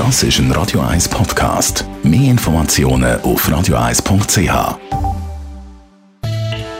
Das 0.00 0.22
ist 0.22 0.38
ein 0.38 0.50
Radio 0.52 0.80
1 0.80 1.10
Podcast. 1.10 1.84
Mehr 2.02 2.30
Informationen 2.30 3.20
auf 3.20 3.46
radio1.ch. 3.46 4.78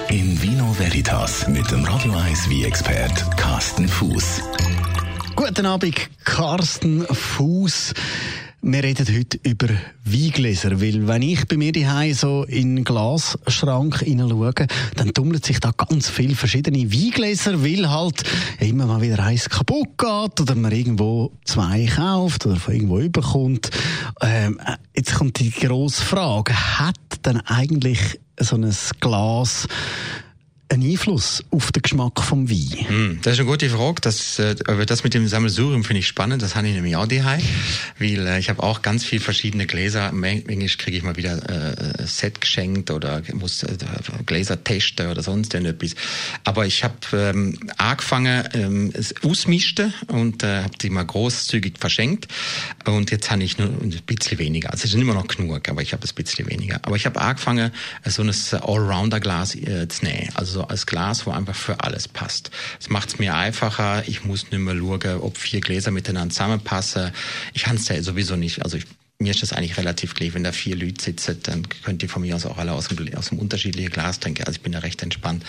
In 0.08 0.40
Vino 0.40 0.74
Veritas 0.78 1.46
mit 1.46 1.70
dem 1.70 1.84
Radio 1.84 2.14
1 2.14 2.48
wie 2.48 2.64
expert 2.64 3.36
Carsten 3.36 3.86
Fuß. 3.86 4.40
Guten 5.36 5.66
Abend, 5.66 6.08
Carsten 6.24 7.06
Fuß. 7.14 7.92
Wir 8.62 8.82
reden 8.84 9.06
heute 9.08 9.38
über 9.42 9.68
Weingläser, 10.04 10.82
weil 10.82 11.08
wenn 11.08 11.22
ich 11.22 11.48
bei 11.48 11.56
mir 11.56 11.72
daheim 11.72 12.12
so 12.12 12.44
in 12.44 12.76
den 12.76 12.84
Glasschrank 12.84 14.00
hineinschaue, 14.00 14.52
dann 14.96 15.14
tummelt 15.14 15.46
sich 15.46 15.60
da 15.60 15.70
ganz 15.70 16.10
viele 16.10 16.34
verschiedene 16.34 16.92
Weingläser, 16.92 17.64
weil 17.64 17.88
halt 17.88 18.22
immer 18.58 18.84
mal 18.84 19.00
wieder 19.00 19.24
eins 19.24 19.48
kaputt 19.48 19.96
geht 19.96 20.40
oder 20.42 20.54
man 20.56 20.72
irgendwo 20.72 21.32
zwei 21.46 21.86
kauft 21.86 22.44
oder 22.44 22.56
von 22.56 22.74
irgendwo 22.74 22.98
überkommt. 22.98 23.70
Ähm, 24.20 24.60
jetzt 24.94 25.14
kommt 25.14 25.38
die 25.38 25.50
grosse 25.50 26.04
Frage, 26.04 26.52
hat 26.52 27.24
denn 27.24 27.40
eigentlich 27.46 28.20
so 28.38 28.56
ein 28.56 28.70
Glas 29.00 29.68
einen 30.70 30.88
Einfluss 30.88 31.44
auf 31.50 31.72
den 31.72 31.82
Geschmack 31.82 32.22
vom 32.22 32.48
Wein? 32.48 32.86
Hm, 32.88 33.18
das 33.22 33.34
ist 33.34 33.40
eine 33.40 33.48
gute 33.48 33.68
Frage. 33.68 34.00
Das, 34.00 34.38
äh, 34.38 34.54
das 34.86 35.04
mit 35.04 35.14
dem 35.14 35.26
Sammelsurium 35.26 35.84
finde 35.84 36.00
ich 36.00 36.06
spannend. 36.06 36.42
Das 36.42 36.54
habe 36.54 36.68
ich 36.68 36.74
nämlich 36.74 36.96
auch 36.96 37.06
daheim, 37.06 37.42
weil 37.98 38.26
äh, 38.26 38.38
ich 38.38 38.48
habe 38.48 38.62
auch 38.62 38.82
ganz 38.82 39.04
viele 39.04 39.20
verschiedene 39.20 39.66
Gläser. 39.66 40.12
Manchmal 40.12 40.66
kriege 40.66 40.96
ich 40.96 41.02
mal 41.02 41.16
wieder 41.16 42.00
äh, 42.00 42.06
Set 42.06 42.40
geschenkt 42.40 42.90
oder 42.90 43.22
muss 43.34 43.62
äh, 43.64 43.76
Gläser 44.26 44.62
testen 44.62 45.08
oder 45.08 45.22
sonst 45.22 45.54
irgendetwas. 45.54 45.96
Aber 46.44 46.66
ich 46.66 46.84
habe 46.84 46.94
ähm, 47.12 47.58
angefangen, 47.76 48.48
ähm, 48.54 48.92
es 48.94 49.14
ausmischte 49.24 49.92
und 50.06 50.44
äh, 50.44 50.62
habe 50.62 50.78
die 50.80 50.90
mal 50.90 51.04
großzügig 51.04 51.78
verschenkt. 51.78 52.28
Und 52.84 53.10
jetzt 53.10 53.30
habe 53.30 53.42
ich 53.42 53.58
nur 53.58 53.68
ein 53.68 53.90
bisschen 54.06 54.38
weniger. 54.38 54.70
Also 54.70 54.84
es 54.84 54.94
ist 54.94 55.00
immer 55.00 55.14
noch 55.14 55.26
genug, 55.26 55.68
aber 55.68 55.82
ich 55.82 55.92
habe 55.92 56.06
ein 56.06 56.14
bisschen 56.14 56.48
weniger. 56.48 56.78
Aber 56.82 56.94
ich 56.94 57.06
habe 57.06 57.20
angefangen, 57.20 57.72
so 58.04 58.22
ein 58.22 58.30
Allrounder-Glas 58.30 59.56
äh, 59.56 59.88
zu 59.88 60.04
nähen. 60.04 60.28
Also 60.34 60.59
so 60.60 60.66
als 60.66 60.86
Glas, 60.86 61.26
wo 61.26 61.30
einfach 61.30 61.54
für 61.54 61.80
alles 61.80 62.06
passt. 62.06 62.50
Es 62.78 62.90
macht 62.90 63.08
es 63.08 63.18
mir 63.18 63.34
einfacher. 63.34 64.06
Ich 64.06 64.24
muss 64.24 64.50
nicht 64.50 64.60
mehr 64.60 64.76
schauen, 64.76 65.20
ob 65.20 65.38
vier 65.38 65.60
Gläser 65.60 65.90
miteinander 65.90 66.32
zusammenpassen. 66.32 67.12
Ich 67.54 67.64
kann 67.64 67.76
es 67.76 67.88
ja 67.88 68.02
sowieso 68.02 68.36
nicht. 68.36 68.62
Also 68.62 68.76
ich, 68.76 68.84
mir 69.18 69.30
ist 69.30 69.42
das 69.42 69.52
eigentlich 69.52 69.78
relativ 69.78 70.14
klar. 70.14 70.34
Wenn 70.34 70.44
da 70.44 70.52
vier 70.52 70.76
Leute 70.76 71.02
sitzen, 71.02 71.38
dann 71.42 71.66
könnt 71.82 72.02
ihr 72.02 72.08
von 72.10 72.22
mir 72.22 72.36
aus 72.36 72.44
auch 72.44 72.58
alle 72.58 72.72
aus 72.72 72.88
dem, 72.88 73.14
aus 73.14 73.30
dem 73.30 73.38
unterschiedlichen 73.38 73.90
Glas 73.90 74.20
trinken. 74.20 74.44
Also 74.44 74.56
ich 74.56 74.62
bin 74.62 74.72
da 74.72 74.80
recht 74.80 75.02
entspannt. 75.02 75.44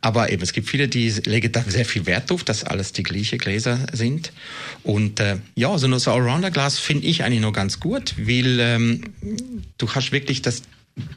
Aber 0.00 0.32
eben, 0.32 0.42
es 0.42 0.52
gibt 0.52 0.68
viele, 0.68 0.88
die 0.88 1.08
legen 1.10 1.52
da 1.52 1.62
sehr 1.62 1.84
viel 1.84 2.06
Wert 2.06 2.30
drauf, 2.30 2.42
dass 2.42 2.64
alles 2.64 2.92
die 2.92 3.04
gleichen 3.04 3.38
Gläser 3.38 3.86
sind. 3.92 4.32
Und 4.82 5.20
äh, 5.20 5.36
ja, 5.54 5.78
so 5.78 5.86
ein 5.86 5.94
Allrounder-Glas 5.94 6.80
finde 6.80 7.06
ich 7.06 7.22
eigentlich 7.22 7.42
noch 7.42 7.52
ganz 7.52 7.78
gut, 7.78 8.14
weil 8.18 8.58
ähm, 8.58 9.04
du 9.78 9.88
hast 9.88 10.10
wirklich 10.10 10.42
das 10.42 10.62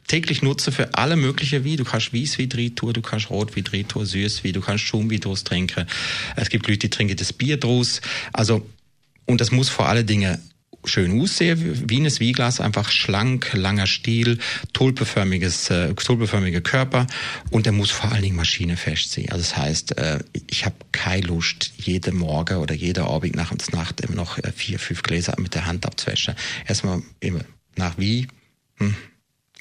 täglich 0.08 0.42
nutze 0.42 0.72
für 0.72 0.94
alle 0.96 1.16
möglichen 1.16 1.64
wie. 1.64 1.76
Du 1.76 1.84
kannst 1.84 2.14
Weißwein 2.14 2.50
drin 2.50 2.76
tun, 2.76 2.94
du 2.94 3.02
kannst 3.02 3.30
Rotwein 3.30 3.64
drin 3.64 3.88
tun, 3.88 4.06
Süßwein, 4.06 4.54
du 4.54 4.62
kannst 4.62 4.84
Schaumwein 4.84 5.20
draus 5.20 5.44
trinken. 5.44 5.86
Es 6.36 6.50
gibt 6.50 6.68
Leute, 6.68 6.80
die 6.80 6.90
trinken 6.90 7.18
das 7.18 7.34
Bier 7.34 7.58
draus. 7.58 8.02
Also, 8.34 8.68
und 9.26 9.42
das 9.42 9.52
muss 9.52 9.70
vor 9.70 9.88
allen 9.88 10.06
Dingen 10.06 10.38
schön 10.88 11.20
aussehen, 11.20 11.90
wie 11.90 12.00
ein 12.00 12.06
Weinglas, 12.06 12.60
einfach 12.60 12.92
schlank, 12.92 13.52
langer 13.54 13.88
Stiel, 13.88 14.40
tulpeförmiges, 14.74 15.70
äh, 15.70 15.94
tulpeförmiger 15.94 16.62
Körper 16.62 17.08
und 17.50 17.66
der 17.66 17.74
muss 17.74 17.92
vor 17.92 18.12
allen 18.12 18.22
Dingen 18.22 18.36
maschinefest 18.36 19.12
sein. 19.12 19.30
Also 19.30 19.38
das 19.40 19.58
heißt, 19.58 19.98
äh, 19.98 20.20
ich 20.50 20.66
habe 20.66 20.76
keine 20.92 21.28
Lust, 21.28 21.74
jede 21.78 22.12
Morgen 22.12 22.58
oder 22.58 22.76
jede 22.76 23.06
Abend 23.06 23.36
nach 23.36 23.54
der 23.54 23.76
Nacht 23.76 24.02
immer 24.02 24.16
noch 24.16 24.38
äh, 24.38 24.52
vier, 24.52 24.80
fünf 24.80 25.04
Gläser 25.04 25.36
mit 25.40 25.56
der 25.56 25.66
Hand 25.66 25.86
abzuwaschen. 25.86 26.36
Erstmal 26.68 27.02
immer 27.20 27.42
nach 27.76 27.98
wie, 27.98 28.28
hm, 28.78 28.96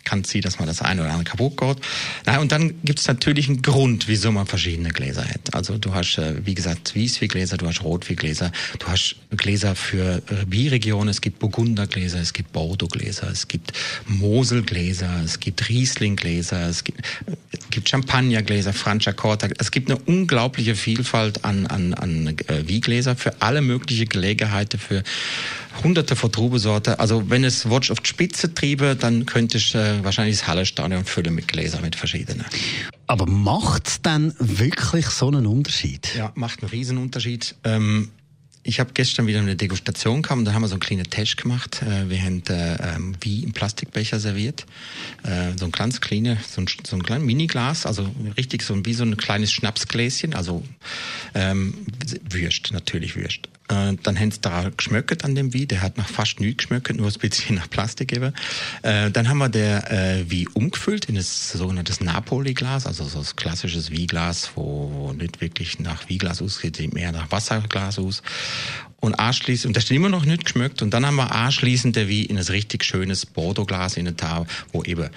kann 0.05 0.24
sein, 0.24 0.42
dass 0.42 0.58
man 0.58 0.69
das 0.69 0.83
eine 0.83 1.02
oder 1.02 1.10
andere 1.10 1.24
kaputt 1.24 1.56
geht. 1.56 1.78
Na, 2.27 2.38
und 2.38 2.52
dann 2.52 2.74
gibt 2.84 3.00
es 3.00 3.09
natürlich 3.09 3.48
einen 3.48 3.62
Grund, 3.62 4.09
wieso 4.09 4.31
man 4.32 4.47
verschiedene 4.47 4.91
Gläser 4.91 5.25
hat. 5.25 5.54
Also 5.54 5.78
du 5.78 5.94
hast, 5.94 6.19
äh, 6.19 6.47
wie 6.47 6.54
gesagt, 6.54 6.97
Weißweingläser, 6.97 7.56
du 7.56 7.66
hast 7.66 7.82
Rotweingläser, 7.82 8.53
du 8.78 8.87
hast 8.87 9.16
Gläser 9.37 9.75
für 9.75 10.22
Bierregionen, 10.47 11.09
es 11.09 11.20
gibt 11.20 11.38
Burgundergläser, 11.38 12.20
es 12.20 12.32
gibt 12.32 12.53
Bordeauxgläser, 12.53 13.31
es 13.31 13.48
gibt 13.48 13.72
Moselgläser, 14.06 15.22
es 15.25 15.41
gibt 15.41 15.69
Rieslinggläser, 15.69 16.69
es 16.69 16.84
gibt, 16.84 17.00
es 17.26 17.44
gibt 17.74 17.88
Champagnergläser, 17.88 18.72
Franciacorta. 18.72 19.48
Es 19.58 19.70
gibt 19.70 19.90
eine 19.90 20.00
unglaubliche 20.00 20.74
Vielfalt 20.74 21.44
an, 21.44 21.66
an, 21.66 21.92
an 21.94 22.28
äh, 22.46 22.66
Wiegläser 22.68 23.16
für 23.16 23.42
alle 23.42 23.60
möglichen 23.60 24.08
Gelegenheiten, 24.08 24.78
für 24.78 25.02
hunderte 25.82 26.16
von 26.16 26.30
Trubesorte. 26.30 27.00
Also 27.00 27.28
wenn 27.30 27.44
es 27.44 27.68
Watch 27.68 27.90
auf 27.90 28.00
die 28.00 28.08
Spitze 28.08 28.54
triebe, 28.54 28.96
dann 28.96 29.26
könnte 29.26 29.58
ich 29.58 29.74
äh, 29.74 30.02
wahrscheinlich 30.04 30.38
das 30.38 30.46
Hallenstadion 30.46 31.04
füllen 31.04 31.34
mit 31.34 31.48
Gläsern, 31.48 31.82
mit 31.82 31.96
verschiedenen. 31.96 32.44
Aber 33.06 33.26
macht 33.26 33.88
es 33.88 34.02
dann 34.02 34.34
wirklich 34.38 35.06
so 35.06 35.28
einen 35.28 35.46
Unterschied? 35.46 36.14
Ja, 36.16 36.32
macht 36.34 36.62
einen 36.62 36.70
riesen 36.70 36.98
Unterschied. 36.98 37.54
Ähm, 37.64 38.10
ich 38.64 38.80
habe 38.80 38.91
gestern 38.94 39.26
wieder 39.26 39.41
eine 39.41 39.56
Degustation 39.56 40.22
gehabt 40.22 40.47
da 40.47 40.54
haben 40.54 40.62
wir 40.62 40.69
so 40.69 40.75
einen 40.75 40.80
kleinen 40.80 41.08
Test 41.08 41.36
gemacht. 41.36 41.82
Äh, 41.82 42.08
wir 42.08 42.20
haben 42.20 42.42
äh, 42.48 42.76
ähm, 42.94 43.14
wie 43.20 43.44
im 43.44 43.52
Plastikbecher 43.52 44.19
serviert. 44.19 44.64
Äh, 45.22 45.56
so 45.56 45.66
ein 45.66 45.72
ganz 45.72 46.00
kleines, 46.00 46.54
so 46.54 46.62
ein, 46.62 46.66
so 46.84 46.97
ein 46.97 47.03
kleines 47.03 47.26
Miniglas, 47.26 47.86
also 47.86 48.10
richtig 48.36 48.62
so 48.62 48.84
wie 48.84 48.94
so 48.94 49.04
ein 49.04 49.16
kleines 49.16 49.53
Schnapsgläschen, 49.53 50.34
also 50.34 50.64
ähm, 51.34 51.86
Würst, 52.28 52.72
natürlich 52.72 53.16
Würst. 53.16 53.48
Äh, 53.69 53.94
dann 54.02 54.19
haben 54.19 54.30
sie 54.30 54.41
da 54.41 54.70
geschmöckert 54.76 55.25
an 55.25 55.34
dem 55.34 55.54
Wein, 55.54 55.69
der 55.69 55.80
hat 55.80 55.97
nach 55.97 56.08
fast 56.08 56.41
nichts 56.41 56.58
geschmöckert, 56.58 56.97
nur 56.97 57.08
ein 57.08 57.12
bisschen 57.14 57.56
nach 57.56 57.70
Plastik 57.70 58.08
gegeben. 58.08 58.34
Äh, 58.82 59.10
dann 59.10 59.28
haben 59.28 59.38
wir 59.38 59.48
der 59.48 59.91
äh, 59.91 60.30
wie 60.30 60.47
umgefüllt 60.48 61.06
in 61.06 61.14
das 61.14 61.52
sogenanntes 61.52 62.00
Napoli-Glas, 62.00 62.86
also 62.86 63.04
so 63.04 63.20
ein 63.20 63.36
klassisches 63.36 63.91
Wieglas, 63.91 64.50
wo 64.54 65.12
nicht 65.16 65.41
wirklich 65.41 65.78
nach 65.78 66.08
Wieglas 66.08 66.42
aussieht, 66.42 66.92
mehr 66.92 67.12
nach 67.12 67.30
Wasserglas 67.30 67.98
aus. 67.98 68.22
Und 69.00 69.14
anschließend, 69.14 69.69
und 69.69 69.76
das 69.76 69.84
ist 69.84 69.91
immer 69.91 70.08
noch 70.08 70.24
nicht 70.24 70.44
geschmückt, 70.44 70.82
und 70.82 70.92
dann 70.92 71.06
haben 71.06 71.16
wir 71.16 71.32
anschließend 71.32 71.97
der 71.97 72.08
wie 72.08 72.24
in 72.24 72.38
ein 72.38 72.44
richtig 72.44 72.84
schönes 72.84 73.26
Bordeaux-Glas 73.26 73.97
in 73.97 74.06
der 74.06 74.16
Tar, 74.16 74.47
wo 74.72 74.82
eben 74.82 75.08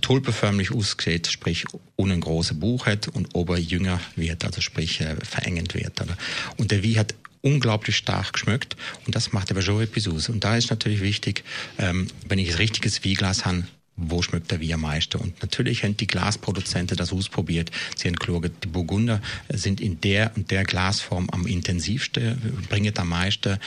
tulpeförmlich 0.00 0.72
aussieht, 0.72 1.28
sprich 1.28 1.64
ohne 1.96 2.14
ein 2.14 2.20
großes 2.20 2.58
Buch 2.58 2.86
hat 2.86 3.08
und 3.08 3.34
ober 3.34 3.58
jünger 3.58 4.00
wird, 4.16 4.44
also 4.44 4.60
sprich 4.60 5.00
äh, 5.00 5.16
verengend 5.22 5.74
wird. 5.74 6.02
Und 6.56 6.70
der 6.70 6.82
Wie 6.82 6.98
hat 6.98 7.14
unglaublich 7.46 7.96
stark 7.96 8.32
geschmückt 8.32 8.76
und 9.06 9.14
das 9.14 9.32
macht 9.32 9.52
aber 9.52 9.62
schon 9.62 9.80
etwas 9.80 10.08
aus. 10.08 10.28
Und 10.28 10.42
da 10.42 10.56
ist 10.56 10.68
natürlich 10.70 11.00
wichtig, 11.00 11.44
ähm, 11.78 12.08
wenn 12.28 12.40
ich 12.40 12.50
ein 12.50 12.56
richtiges 12.56 13.04
Wieglas 13.04 13.46
habe, 13.46 13.62
wo 13.96 14.20
schmeckt 14.20 14.50
der 14.50 14.60
wie 14.60 14.74
am 14.74 14.82
meisten? 14.82 15.18
Und 15.18 15.40
natürlich 15.40 15.84
haben 15.84 15.96
die 15.96 16.06
Glasproduzenten 16.06 16.96
das 16.96 17.12
ausprobiert. 17.12 17.70
Sie 17.96 18.08
haben 18.08 18.16
geschaut, 18.16 18.50
die 18.62 18.66
Burgunder 18.66 19.22
sind 19.48 19.80
in 19.80 20.00
der 20.00 20.32
und 20.36 20.50
der 20.50 20.64
Glasform 20.64 21.30
am 21.30 21.46
intensivsten, 21.46 22.66
bringen 22.68 22.92
am 22.98 23.08
meisten. 23.08 23.58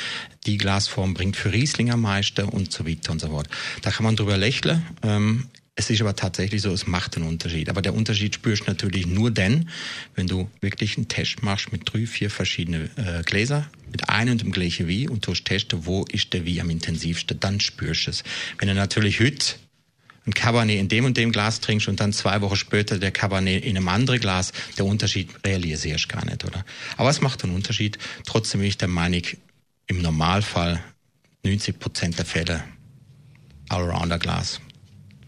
Die 0.45 0.57
Glasform 0.57 1.15
bringt 1.15 1.35
für 1.35 1.51
Riesling 1.51 1.89
am 1.89 2.01
meisten 2.01 2.45
und 2.45 2.71
so 2.71 2.85
weiter 2.85 3.11
und 3.11 3.21
so 3.21 3.29
fort. 3.29 3.49
Da 3.81 3.89
kann 3.89 4.03
man 4.03 4.15
drüber 4.15 4.37
lächeln. 4.37 4.85
Ähm, 5.01 5.47
es 5.79 5.89
ist 5.89 6.01
aber 6.01 6.13
tatsächlich 6.13 6.61
so, 6.61 6.73
es 6.73 6.87
macht 6.87 7.15
einen 7.15 7.25
Unterschied. 7.25 7.69
Aber 7.69 7.81
der 7.81 7.93
Unterschied 7.93 8.35
spürst 8.35 8.63
du 8.63 8.65
natürlich 8.65 9.07
nur 9.07 9.31
dann, 9.31 9.69
wenn 10.13 10.27
du 10.27 10.49
wirklich 10.59 10.97
einen 10.97 11.07
Test 11.07 11.41
machst 11.41 11.71
mit 11.71 11.93
drei, 11.93 12.05
vier 12.05 12.29
verschiedenen 12.29 12.89
äh, 12.97 13.21
Gläser, 13.23 13.65
mit 13.89 14.09
einem 14.09 14.33
und 14.33 14.41
dem 14.41 14.51
gleichen 14.51 14.89
Wie 14.89 15.07
und 15.07 15.25
du 15.25 15.33
testest, 15.33 15.85
wo 15.85 16.03
ist 16.03 16.33
der 16.33 16.43
Wie 16.45 16.59
am 16.59 16.69
intensivsten, 16.69 17.39
dann 17.39 17.61
spürst 17.61 18.07
du 18.07 18.11
es. 18.11 18.23
Wenn 18.57 18.67
du 18.67 18.73
natürlich 18.73 19.21
heute 19.21 19.55
ein 20.27 20.33
Cabernet 20.33 20.77
in 20.77 20.89
dem 20.89 21.05
und 21.05 21.15
dem 21.15 21.31
Glas 21.31 21.61
trinkst 21.61 21.87
und 21.87 22.01
dann 22.01 22.11
zwei 22.11 22.41
Wochen 22.41 22.57
später 22.57 22.99
der 22.99 23.11
Cabernet 23.11 23.63
in 23.63 23.77
einem 23.77 23.87
anderen 23.87 24.19
Glas, 24.19 24.51
der 24.77 24.83
Unterschied 24.83 25.29
realisierst 25.45 26.11
du 26.11 26.15
gar 26.17 26.25
nicht, 26.25 26.43
oder? 26.43 26.65
Aber 26.97 27.09
es 27.09 27.21
macht 27.21 27.45
einen 27.45 27.55
Unterschied. 27.55 27.97
Trotzdem 28.25 28.59
bin 28.59 28.67
ich 28.67 28.77
der 28.77 28.89
Meinung, 28.89 29.21
im 29.87 30.01
Normalfall 30.01 30.83
90 31.45 31.79
Prozent 31.79 32.17
der 32.17 32.25
Fälle 32.25 32.65
Allrounder-Glas 33.69 34.59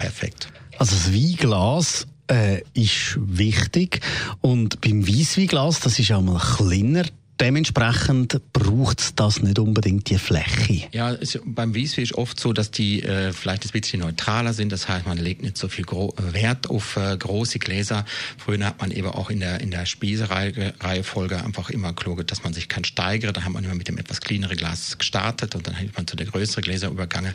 perfekt. 0.02 0.48
Also 0.78 0.96
das 0.96 1.14
Weinglas 1.14 2.08
äh, 2.28 2.62
ist 2.74 3.18
wichtig 3.20 4.02
und 4.42 4.82
beim 4.82 5.08
Weißweinglas, 5.08 5.82
das 5.82 6.00
ist 6.00 6.12
auch 6.12 6.22
mal 6.22 6.40
kleiner, 6.40 7.04
dementsprechend 7.40 8.40
braucht 8.54 9.20
das 9.20 9.42
nicht 9.42 9.58
unbedingt 9.58 10.10
die 10.10 10.18
Fläche. 10.18 10.88
Ja, 10.92 11.12
es, 11.12 11.40
beim 11.44 11.76
Weißwein 11.76 12.04
ist 12.04 12.14
oft 12.14 12.40
so, 12.40 12.54
dass 12.54 12.70
die 12.70 13.02
äh, 13.02 13.34
vielleicht 13.34 13.66
ein 13.66 13.70
bisschen 13.72 14.02
neutraler 14.02 14.54
sind. 14.54 14.72
Das 14.72 14.88
heißt, 14.88 15.08
man 15.08 15.18
legt 15.18 15.42
nicht 15.42 15.58
so 15.58 15.68
viel 15.68 15.84
Gro 15.84 16.14
Wert 16.18 16.70
auf 16.70 16.98
äh, 16.98 17.18
große 17.18 17.58
Gläser. 17.58 18.06
Früher 18.38 18.64
hat 18.66 18.80
man 18.80 18.92
eben 18.92 19.08
auch 19.08 19.32
in 19.32 19.40
der 19.40 19.60
in 19.60 19.72
der 19.72 19.88
Spiesereihefolge 19.88 21.44
einfach 21.44 21.72
immer 21.72 21.94
geschaut, 21.94 22.30
dass 22.32 22.44
man 22.44 22.54
sich 22.54 22.70
kann 22.70 22.84
steigern. 22.84 23.34
Da 23.34 23.44
hat 23.44 23.52
man 23.52 23.64
immer 23.64 23.76
mit 23.76 23.88
dem 23.88 23.98
etwas 23.98 24.22
kleineren 24.22 24.56
Glas 24.56 24.98
gestartet 25.00 25.56
und 25.56 25.66
dann 25.66 25.76
hat 25.76 25.96
man 25.96 26.06
zu 26.06 26.16
der 26.16 26.28
größeren 26.28 26.64
Gläser 26.64 26.90
übergangen. 26.90 27.34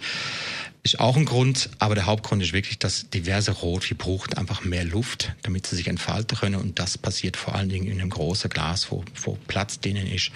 Ist 0.86 1.00
auch 1.00 1.16
ein 1.16 1.24
Grund, 1.24 1.68
aber 1.80 1.96
der 1.96 2.06
Hauptgrund 2.06 2.40
ist 2.44 2.52
wirklich, 2.52 2.78
dass 2.78 3.10
diverse 3.10 3.50
Rot, 3.50 3.92
braucht 3.98 4.38
einfach 4.38 4.62
mehr 4.62 4.84
Luft, 4.84 5.32
damit 5.42 5.66
sie 5.66 5.74
sich 5.74 5.88
entfalten 5.88 6.38
können. 6.38 6.54
Und 6.54 6.78
das 6.78 6.96
passiert 6.96 7.36
vor 7.36 7.56
allen 7.56 7.68
Dingen 7.68 7.88
in 7.88 8.00
einem 8.00 8.10
großen 8.10 8.48
Glas, 8.48 8.92
wo, 8.92 9.02
wo 9.24 9.36
Platz 9.48 9.80
drinnen 9.80 10.06
ist. 10.06 10.30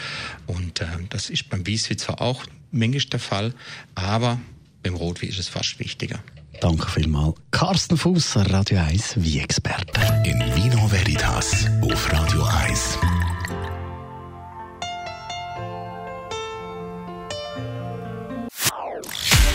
Und 0.48 0.80
äh, 0.80 0.86
das 1.08 1.30
ist 1.30 1.48
beim 1.50 1.64
Wieswi 1.68 1.96
zwar 1.96 2.20
auch 2.20 2.46
manchmal 2.72 3.10
der 3.12 3.20
Fall, 3.20 3.54
aber 3.94 4.40
beim 4.82 4.96
Rotwein 4.96 5.30
ist 5.30 5.38
es 5.38 5.46
fast 5.46 5.78
wichtiger. 5.78 6.18
Danke 6.60 6.90
vielmals. 6.90 7.36
Carsten 7.52 7.96
Fuß, 7.96 8.38
Radio 8.50 8.80
1 8.80 9.22
wie 9.22 9.38
Experte. 9.38 10.00
In 10.24 10.40
Vino 10.56 10.90
Veritas 10.90 11.66
auf 11.80 12.12
Radio 12.12 12.42
1. 12.42 12.98